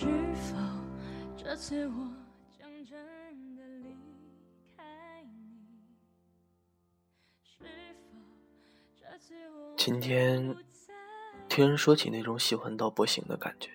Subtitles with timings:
[0.00, 0.56] 是否
[1.36, 2.10] 这次我
[2.58, 3.94] 将真的离
[4.74, 5.94] 开你？
[7.44, 7.68] 是否
[8.98, 10.56] 这次我今天
[11.50, 13.72] 听人说起那种喜欢到不行的感觉，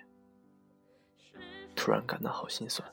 [1.75, 2.91] 突然感到好心酸。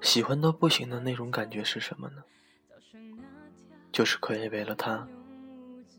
[0.00, 2.24] 喜欢到不行的那种感觉是什么呢？
[3.92, 5.06] 就是可以为了他，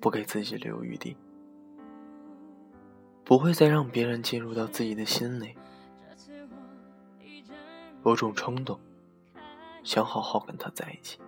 [0.01, 1.15] 不给自己留余地，
[3.25, 5.57] 不会再让别人进入到自己的心里，
[8.05, 8.79] 有种冲动，
[9.83, 11.19] 想好好跟他在一起，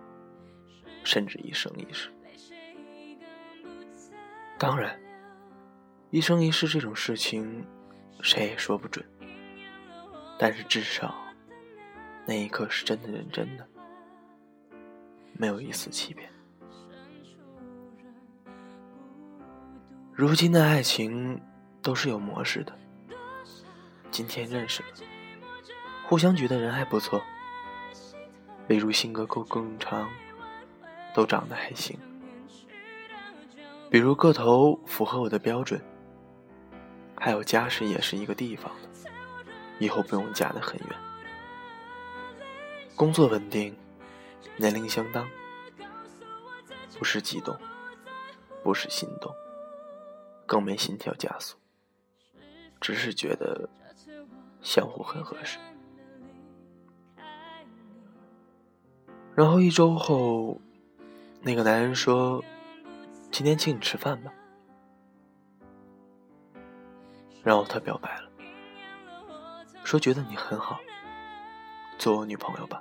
[1.02, 2.08] 甚至一生一世。
[4.56, 4.98] 当然，
[6.10, 7.66] 一生一世这种事情，
[8.22, 9.04] 谁也说不准，
[10.38, 11.14] 但是至少。
[12.24, 13.66] 那一刻是真的认真的，
[15.32, 16.30] 没有一丝欺骗。
[20.12, 21.40] 如今的爱情
[21.88, 22.78] 都是有模式的，
[24.10, 24.88] 今天认识了，
[26.06, 27.18] 互相觉得人还不错，
[28.66, 30.06] 例如性格够正常，
[31.14, 31.98] 都长得还行，
[33.88, 35.82] 比如个头符合我的标准，
[37.16, 39.10] 还有家世也是一个地方的，
[39.78, 40.88] 以后不用嫁得很远。
[42.94, 43.74] 工作稳定，
[44.58, 45.26] 年龄相当，
[46.98, 47.58] 不是激动，
[48.62, 49.34] 不是心动，
[50.44, 51.56] 更没心跳加速，
[52.80, 53.68] 只是觉得
[54.62, 55.58] 相互很合适。
[59.34, 60.60] 然后一周后，
[61.42, 62.42] 那个男人说
[63.30, 64.32] ：“今天请你吃饭吧。”
[67.44, 68.28] 然后他表白了，
[69.84, 70.78] 说觉得你很好。
[71.98, 72.80] 做我女朋友吧，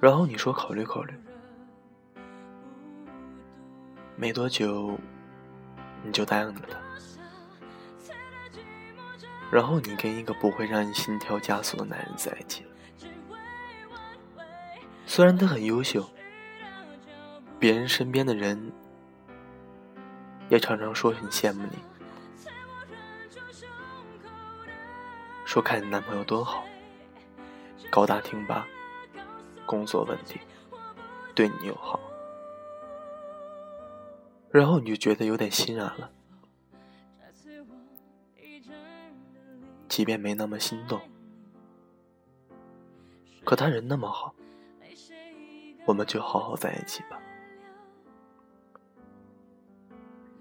[0.00, 1.14] 然后你说考虑考虑，
[4.16, 4.98] 没多久
[6.04, 6.78] 你就答应了他，
[9.50, 12.70] 然后你跟一个不会让你心跳加速的男人在一起了。
[15.06, 16.06] 虽然他很优秀，
[17.58, 18.70] 别人身边的人
[20.50, 21.78] 也常常说很羡慕你。
[25.46, 26.62] 说看你男朋友多好，
[27.90, 28.66] 高大挺拔，
[29.64, 30.38] 工作稳定，
[31.34, 31.98] 对你又好，
[34.50, 36.10] 然后你就觉得有点心软了。
[39.98, 41.00] 即便没那么心动，
[43.44, 44.32] 可他人那么好，
[45.88, 47.20] 我们就好好在一起吧。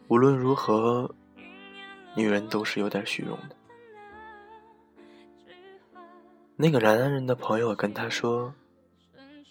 [0.09, 1.11] 无论如何，
[2.15, 3.55] 女人都是有点虚荣的。
[6.55, 8.53] 那个男人的朋友跟他说：“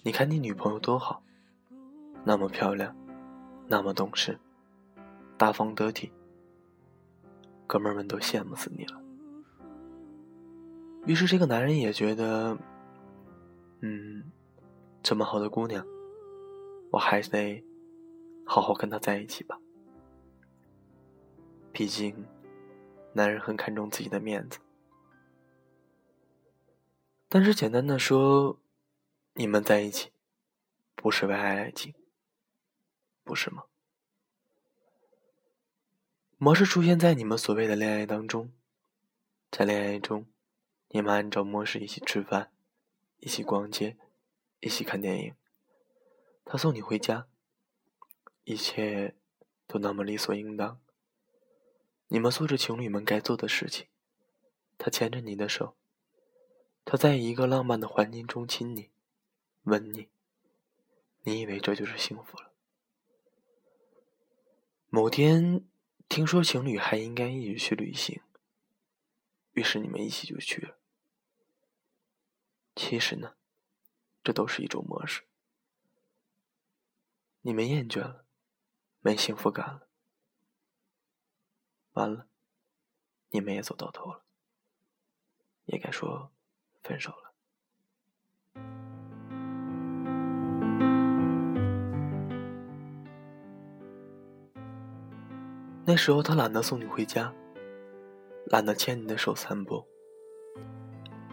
[0.06, 1.20] 你看你女朋友多好，
[2.22, 2.94] 那么漂亮，
[3.66, 4.38] 那么懂事，
[5.36, 6.12] 大方得体，
[7.66, 9.02] 哥们儿们都羡慕死你了。”
[11.06, 12.58] 于是这个男人也觉得，
[13.80, 14.30] 嗯，
[15.02, 15.86] 这么好的姑娘，
[16.90, 17.64] 我还得
[18.44, 19.56] 好好跟她在一起吧。
[21.72, 22.26] 毕竟，
[23.12, 24.58] 男人很看重自己的面子。
[27.28, 28.58] 但是简单的说，
[29.34, 30.10] 你们在一起，
[30.96, 31.94] 不是为爱爱情，
[33.22, 33.64] 不是吗？
[36.38, 38.52] 模式出现在你们所谓的恋爱当中，
[39.50, 40.26] 在恋爱中，
[40.88, 42.50] 你们按照模式一起吃饭，
[43.18, 43.96] 一起逛街，
[44.60, 45.34] 一起看电影，
[46.44, 47.26] 他送你回家，
[48.44, 49.14] 一切
[49.66, 50.80] 都那么理所应当。
[52.08, 53.86] 你们做着情侣们该做的事情，
[54.78, 55.74] 他牵着你的手。
[56.84, 58.90] 他在一个浪漫的环境中亲你、
[59.64, 60.06] 吻你，
[61.24, 62.52] 你以为这就是幸福了？
[64.88, 65.64] 某天
[66.08, 68.22] 听说情侣还应该一起去旅行，
[69.56, 70.76] 于是你们一起就去了。
[72.74, 73.34] 其实呢，
[74.22, 75.24] 这都是一种模式。
[77.40, 78.26] 你们厌倦了，
[79.00, 79.88] 没幸福感了，
[81.94, 82.28] 完了，
[83.30, 84.24] 你们也走到头了，
[85.64, 86.30] 也该说。
[86.82, 87.34] 分手了。
[95.84, 97.34] 那时候他懒得送你回家，
[98.48, 99.84] 懒得牵你的手散步，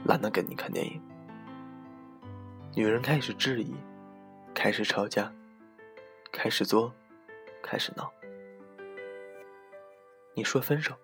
[0.04, 1.00] 懒得跟你看电影。
[2.76, 3.72] 女人开始质疑，
[4.52, 5.32] 开始吵架，
[6.32, 6.92] 开始作，
[7.62, 8.12] 开始闹。
[10.34, 10.96] 你说分手，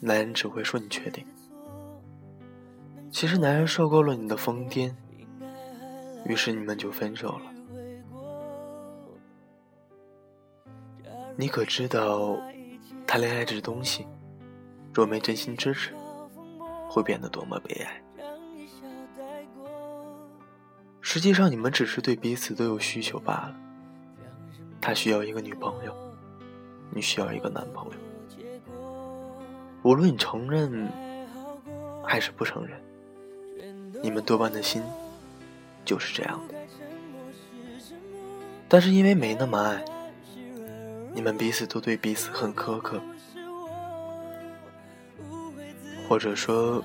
[0.00, 1.26] 男人只会说你确定。
[3.10, 4.94] 其实男人受够了你的疯癫，
[6.24, 7.52] 于是你们就分手了。
[11.36, 12.38] 你可知道，
[13.06, 14.06] 谈恋爱这东西，
[14.96, 15.92] 若没真心支持，
[16.88, 18.02] 会变得多么悲哀。
[21.02, 23.54] 实际上，你们只是对彼此都有需求罢了。
[24.80, 25.94] 他需要一个女朋友，
[26.90, 27.92] 你需要一个男朋友。
[29.82, 30.90] 无论你承认
[32.02, 32.80] 还是不承认，
[34.02, 34.82] 你们多半的心
[35.84, 36.54] 就是这样的。
[38.66, 39.84] 但是因为没那么爱，
[41.12, 42.98] 你们彼此都对彼此很苛刻，
[46.08, 46.82] 或者说，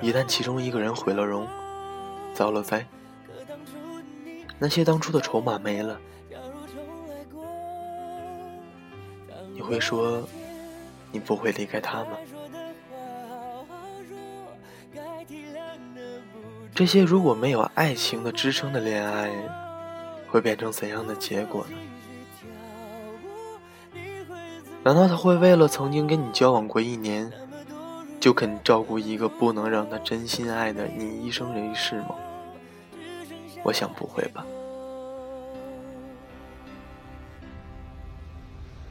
[0.00, 1.46] 一旦其中一个人毁了容，
[2.34, 2.86] 遭了灾，
[4.58, 6.00] 那些当初的筹码没了，
[9.52, 10.22] 你会说，
[11.10, 12.16] 你不会离开他吗？
[16.74, 19.30] 这些如果没有爱情的支撑的恋爱。
[20.28, 21.76] 会变成怎样的结果呢？
[24.82, 27.30] 难道他会为了曾经跟你交往过一年，
[28.22, 32.14] 就肯照顾一个不能让他真心爱的你一生一世吗？
[33.64, 34.46] 我想不会吧。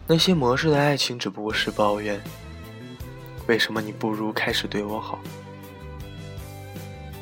[0.05, 2.21] 那些模式的爱情只不过是抱怨。
[3.47, 5.17] 为什么你不如开始对我好？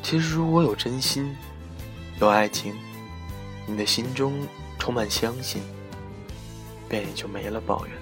[0.02, 1.32] 其实如果有真心，
[2.20, 2.74] 有爱情。
[3.68, 4.34] 你的心中
[4.80, 5.62] 充满相信，
[6.88, 7.94] 便也就没了抱怨。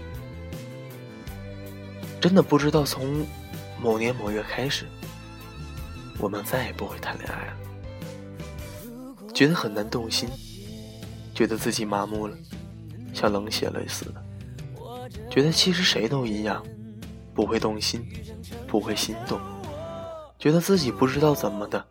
[2.23, 3.27] 真的不知道从
[3.81, 4.87] 某年某月开始，
[6.19, 7.53] 我们再也不会谈恋爱了。
[9.33, 10.29] 觉得很难动心，
[11.33, 12.37] 觉得自己麻木了，
[13.15, 14.23] 像冷血了似的。
[15.31, 16.65] 觉得其实谁都一样，
[17.35, 18.05] 不会动心，
[18.67, 19.41] 不会心动。
[20.39, 21.85] 觉得自己不知道怎么的，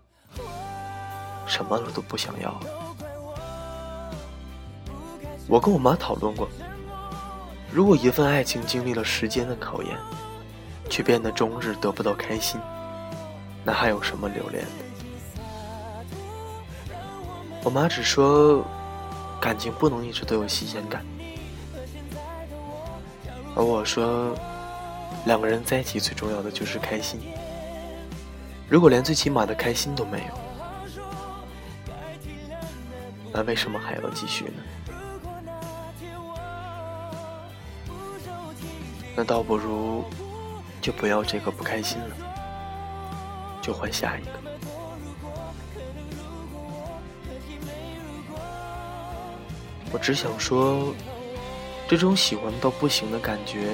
[1.46, 2.62] 什么了都不想要了。
[5.48, 6.50] 我跟我妈讨论过，
[7.72, 9.98] 如果一份爱情经历了时间的考验，
[10.88, 12.60] 却变得终日得不到开心，
[13.64, 14.70] 那还有什么留恋的？
[17.64, 18.66] 我妈只说，
[19.42, 21.06] 感情不能一直都有新鲜感，
[23.56, 24.34] 而我说，
[25.26, 27.20] 两个人在一起最重要的就是开心。
[28.70, 30.34] 如果连最起码的开心都没有，
[33.34, 34.64] 那为什么还要继续呢？
[39.16, 40.06] 那倒不如，
[40.82, 42.16] 就不要这个不开心了，
[43.62, 44.32] 就换下一个。
[49.92, 50.94] 我只想说，
[51.88, 53.68] 这种喜欢到不行的感觉，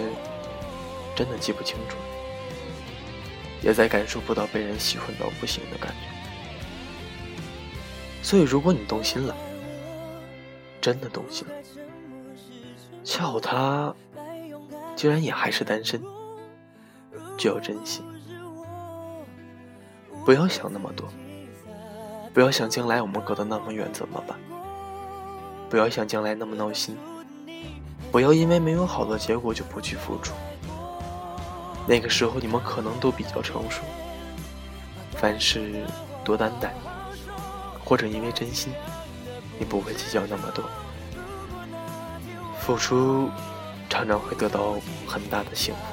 [1.15, 1.97] 真的记不清楚，
[3.61, 6.07] 也再感受不到被人喜欢到不行的感觉。
[8.21, 9.35] 所以，如果你动心了，
[10.79, 11.53] 真的动心了，
[13.03, 13.93] 恰好他。
[14.95, 15.99] 竟然也还是单身，
[17.37, 18.01] 就要珍惜，
[20.25, 21.07] 不要想那么多，
[22.33, 24.37] 不要想将来我们隔得那么远怎么办，
[25.69, 26.97] 不要想将来那么闹心，
[28.11, 30.33] 不要因为没有好的结果就不去付出。
[31.87, 33.81] 那个时候你们可能都比较成熟，
[35.15, 35.83] 凡事
[36.23, 36.73] 多担待，
[37.83, 38.71] 或者因为真心，
[39.59, 40.63] 你不会计较那么多，
[42.59, 43.29] 付出。
[43.89, 44.75] 常常会得到
[45.05, 45.92] 很大的幸福，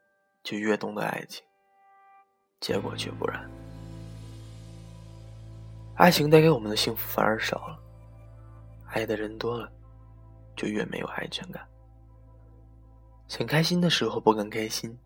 [0.43, 1.43] 就越懂得爱情，
[2.59, 3.49] 结果却不然。
[5.95, 7.79] 爱情带给我们的幸福反而少了，
[8.87, 9.71] 爱的人多了，
[10.55, 11.67] 就越没有安全感。
[13.27, 14.97] 想开心的时候不敢开心，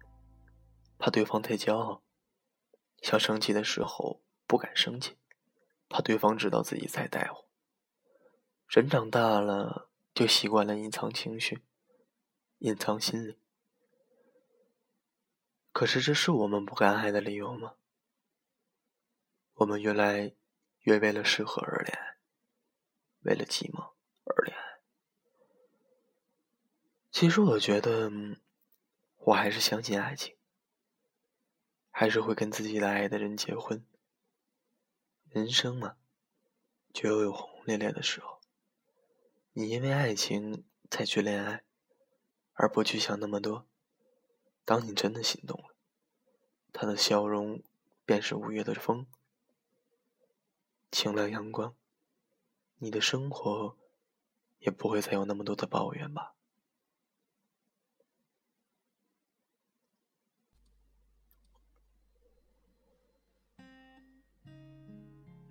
[0.97, 2.01] 怕对方太骄傲；
[3.01, 5.17] 想生气的时候不敢生气，
[5.89, 7.45] 怕对方知道自己在在乎。
[8.67, 11.63] 人长大了，就习惯了隐藏情绪。
[12.59, 13.37] 隐藏心里，
[15.75, 17.75] 可是这是我们不敢爱的理由吗？
[19.55, 20.33] 我们越来
[20.83, 22.15] 越为了适合而恋爱，
[23.23, 23.91] 为了寂寞
[24.23, 24.79] 而恋爱。
[27.11, 28.09] 其实我觉得，
[29.17, 30.37] 我还是相信爱情，
[31.91, 33.85] 还是会跟自己的爱的人结婚。
[35.27, 35.97] 人生嘛，
[36.93, 38.39] 就要有轰轰烈烈的时候。
[39.51, 41.65] 你因为爱情才去恋爱。
[42.53, 43.67] 而不去想那么多，
[44.65, 45.75] 当你真的心动了，
[46.73, 47.61] 他的笑容
[48.03, 49.05] 便是五月的风，
[50.91, 51.75] 清凉阳光，
[52.79, 53.77] 你的生活
[54.57, 56.33] 也不会再有那么多的抱怨吧。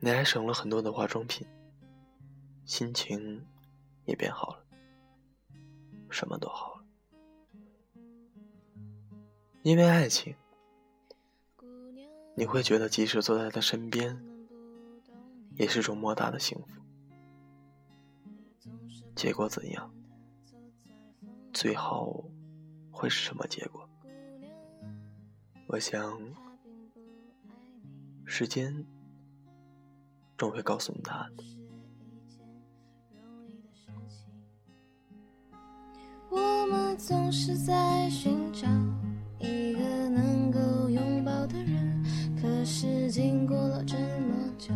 [0.00, 1.46] 你还省了很多的化妆品，
[2.66, 3.46] 心情
[4.04, 4.66] 也变好了，
[6.10, 6.73] 什么都好。
[9.64, 10.36] 因为爱情，
[12.36, 14.22] 你会觉得即使坐在他身边，
[15.56, 16.68] 也是种莫大的幸福。
[19.16, 19.90] 结果怎样？
[21.50, 22.30] 最后
[22.90, 23.88] 会是什么结果？
[25.66, 26.20] 我想，
[28.26, 28.86] 时间。
[30.36, 31.44] 终会告诉你答案的。
[36.28, 38.66] 我们总是在寻找
[39.44, 42.04] 一个能够拥抱的人，
[42.40, 44.72] 可是经过了这么久，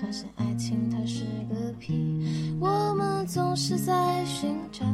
[0.00, 2.24] 发现爱情它是个屁。
[2.60, 4.86] 我们总是在寻找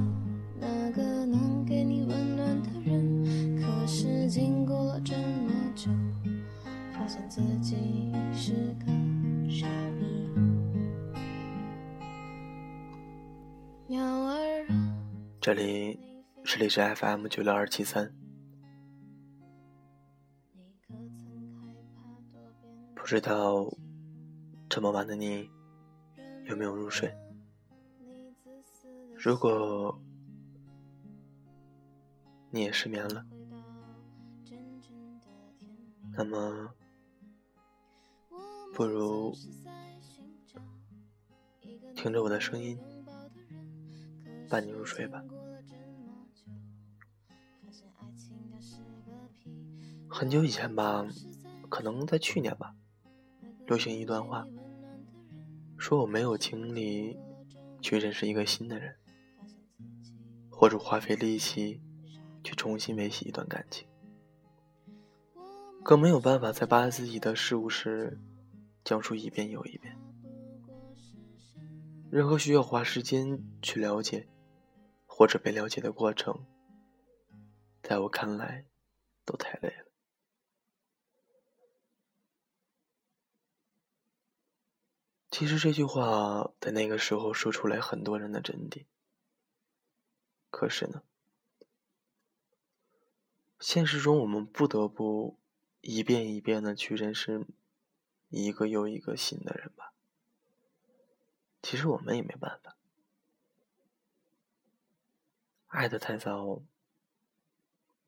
[0.59, 5.91] 那个能给你温暖的人，可是经过了这么久，
[6.93, 7.77] 发现自己
[8.35, 8.53] 是
[8.85, 8.93] 个。
[15.45, 15.99] 这里
[16.45, 18.09] 是荔枝 FM 九六二七三，
[23.13, 23.71] 知道
[24.71, 25.51] 这么晚的你
[26.47, 27.15] 有没有入睡？
[29.15, 30.01] 如果
[32.49, 33.23] 你也失眠了，
[36.15, 36.73] 那么
[38.73, 39.37] 不如
[41.95, 42.79] 听着我的声音。
[44.49, 45.23] 伴你入睡吧。
[50.09, 51.07] 很久以前吧，
[51.69, 52.75] 可能在去年吧，
[53.67, 54.47] 流行一段话，
[55.79, 57.19] 说我没有精力
[57.81, 58.97] 去认识一个新的人，
[60.51, 61.81] 或者花费力气
[62.45, 63.87] 去重新维系一段感情，
[65.83, 68.21] 更没有办法再把自己的事物事
[68.85, 69.97] 讲述一遍又一遍。
[72.11, 74.29] 任何需要花时间去了解。
[75.15, 76.47] 或者被了解的过程，
[77.83, 78.65] 在我看来，
[79.27, 79.92] 都太累了。
[85.33, 88.85] 其实这句话在那个时候说出来，很多人的真谛。
[90.51, 91.03] 可是呢，
[93.59, 95.39] 现实中我们不得不
[95.81, 97.47] 一遍一遍的去认识
[98.29, 99.95] 一个又一个新的人吧。
[101.63, 102.77] 其实我们也没办法。
[105.69, 106.61] 爱的太早，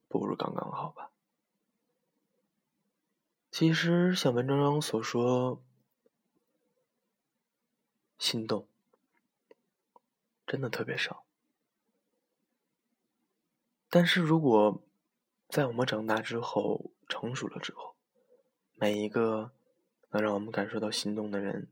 [0.09, 1.11] 不如刚刚好吧。
[3.50, 5.64] 其实像文章中所说，
[8.25, 8.66] 心动
[10.47, 11.26] 真的特别少。
[13.90, 14.83] 但是如果
[15.50, 17.95] 在我们长大之后、成熟了之后，
[18.76, 19.52] 每一个
[20.09, 21.69] 能让我们感受到心动的人，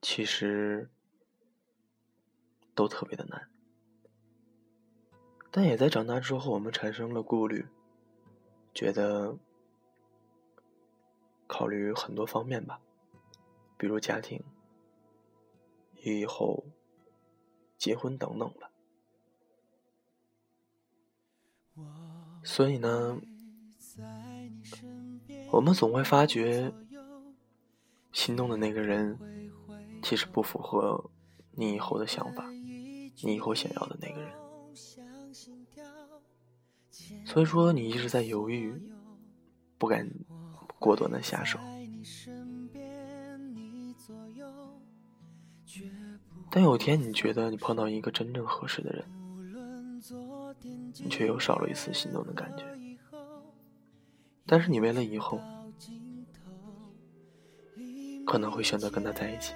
[0.00, 0.90] 其实
[2.74, 3.48] 都特别的难。
[5.52, 7.68] 但也在长大之后，我们产生了顾虑，
[8.74, 9.38] 觉得
[11.46, 12.80] 考虑很多方面吧，
[13.76, 14.42] 比如家庭、
[16.10, 16.64] 以后
[17.78, 18.70] 结婚等等吧。
[22.44, 23.20] 所以呢，
[25.50, 26.72] 我们总会发觉，
[28.12, 29.16] 心动的那个人
[30.02, 31.10] 其实不符合
[31.52, 34.32] 你以后的想法，你以后想要的那个人。
[37.24, 38.82] 所以说，你一直在犹豫，
[39.78, 40.10] 不敢
[40.78, 41.58] 过多的下手。
[46.54, 49.02] 但有天你觉得你碰到一个真正合适的人，
[51.02, 52.64] 你却又少了一丝心动的感觉。
[54.44, 55.40] 但是你为了以后，
[58.26, 59.54] 可能会选择跟他在一起。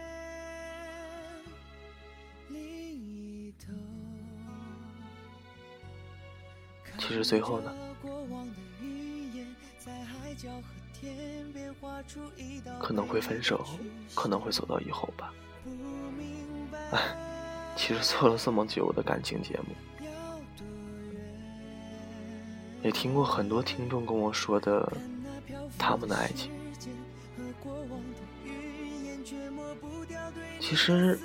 [6.98, 7.74] 其实最后呢，
[12.80, 13.62] 可能会分手，
[14.14, 15.30] 可能会走到以后吧。
[16.92, 17.00] 哎，
[17.76, 19.74] 其实做了这么久的感情节目，
[22.82, 24.92] 也听过很多听众跟我说的
[25.78, 26.50] 他们的爱情。
[30.60, 31.18] 其实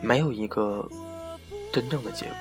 [0.00, 0.88] 没有一个
[1.72, 2.34] 真正的结果。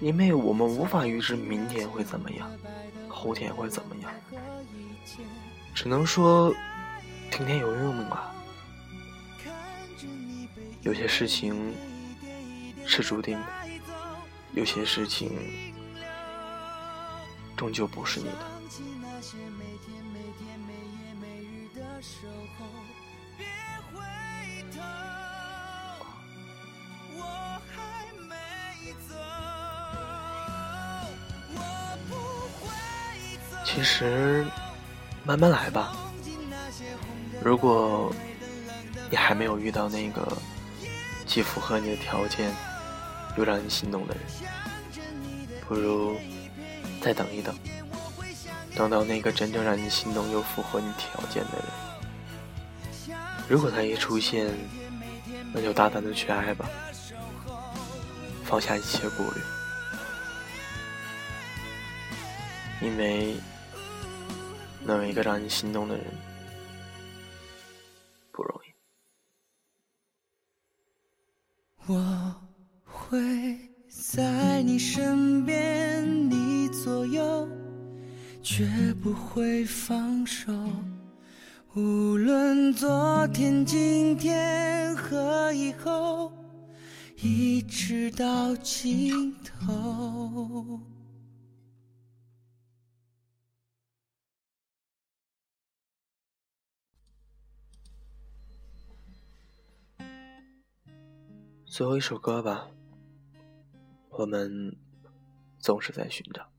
[0.00, 2.50] 因为我们无法预知明天会怎么样，
[3.08, 4.12] 后天会怎么样，
[5.72, 6.52] 只能说
[7.30, 8.34] 听天由命吧。
[10.82, 11.74] 有些事情
[12.84, 13.46] 是注定的，
[14.52, 15.30] 有些事情
[17.56, 18.52] 终究不是你的。
[33.64, 34.44] 其实，
[35.24, 35.96] 慢慢来吧。
[37.42, 38.12] 如果
[39.10, 40.36] 你还没有遇到那个
[41.32, 42.54] 既符合你的条件
[43.38, 44.22] 又让你心动的人，
[45.66, 46.14] 不如
[47.00, 47.56] 再等一等，
[48.76, 53.16] 等到那个真正让你心动又符合你条件的人。
[53.48, 54.46] 如果他一出现，
[55.54, 56.68] 那就大胆的去爱吧，
[58.44, 59.40] 放下一切顾虑，
[62.82, 63.36] 因为。
[64.84, 66.04] 能有一个让你心动的人
[78.54, 80.52] 绝不会放手。
[81.74, 86.30] 无论昨天、今天和以后，
[87.16, 90.78] 一直到尽头。
[101.64, 102.68] 最后一首歌吧，
[104.10, 104.76] 我们
[105.58, 106.51] 总是在寻找。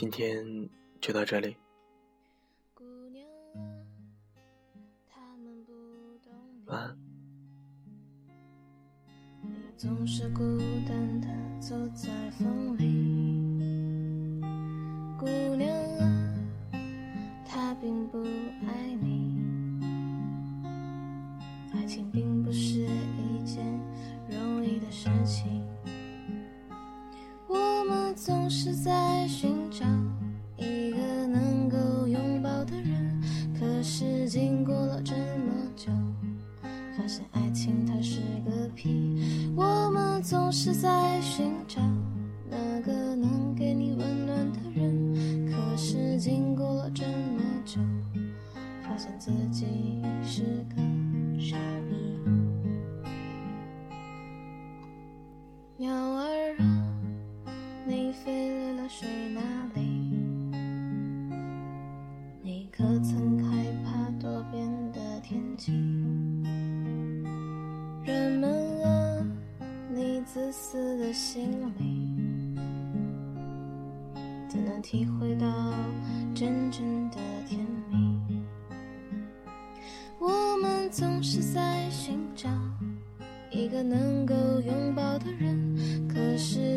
[0.00, 1.56] 今天就到这里，
[6.66, 6.96] 晚安。
[9.76, 10.40] 总是孤
[10.86, 11.26] 单的
[11.60, 13.27] 走在风里，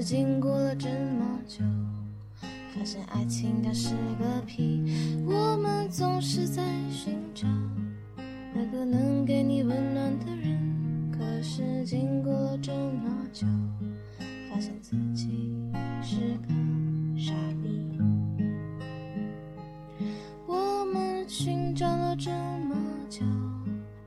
[0.03, 1.63] 经过了这么久，
[2.73, 4.83] 发现爱情它是个屁。
[5.27, 7.47] 我们总是在寻找
[8.53, 13.45] 那个能给你温暖的人，可是经过了这么久，
[14.49, 15.55] 发现自己
[16.01, 16.15] 是
[16.47, 16.53] 个
[17.15, 17.99] 傻逼。
[20.47, 22.75] 我们寻找了这么
[23.07, 23.23] 久，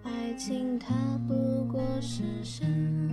[0.03, 0.93] 爱情它
[1.29, 3.04] 不过是神。